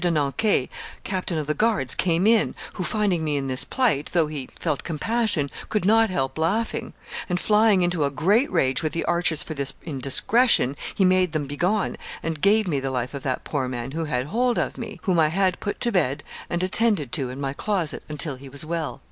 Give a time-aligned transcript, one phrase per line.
[0.01, 0.67] de Nanqay,
[1.03, 4.83] captain of the guards, came in, who, finding me in this plight, though he felt
[4.83, 6.93] compassion, could not help laughing;
[7.29, 11.45] and, flying into a great rage with the archers for this indiscretion, he made them
[11.45, 14.99] begone, and gave me the life of that poor man who had hold of me,
[15.03, 18.65] whom I had put to bed and attended to in my closet, until he was
[18.65, 18.99] well."